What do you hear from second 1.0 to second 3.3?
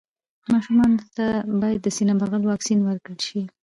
ته باید د سینه بغل واکسين ورکړل